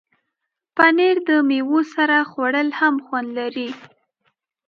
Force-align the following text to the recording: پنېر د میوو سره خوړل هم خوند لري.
پنېر 0.75 1.15
د 1.29 1.31
میوو 1.49 1.79
سره 1.93 2.17
خوړل 2.29 2.69
هم 2.79 2.95
خوند 3.05 3.29
لري. 3.39 3.69